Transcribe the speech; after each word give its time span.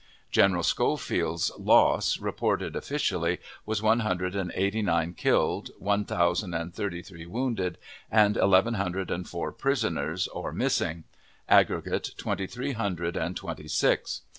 General 0.31 0.63
Schofields 0.63 1.51
lose, 1.59 2.19
reported 2.19 2.75
officially, 2.75 3.37
was 3.67 3.83
one 3.83 3.99
hundred 3.99 4.35
and 4.35 4.51
eighty 4.55 4.81
nine 4.81 5.13
killed, 5.13 5.69
one 5.77 6.05
thousand 6.05 6.55
and 6.55 6.73
thirty 6.73 7.03
three 7.03 7.27
wounded, 7.27 7.77
and 8.09 8.35
eleven 8.35 8.73
hundred 8.73 9.11
and 9.11 9.27
four 9.29 9.51
prisoners 9.51 10.27
or 10.29 10.51
missing: 10.51 11.03
aggregate, 11.47 12.15
twenty 12.17 12.47
three 12.47 12.71
hundred 12.71 13.15
and 13.15 13.37
twenty 13.37 13.67
six. 13.67 14.21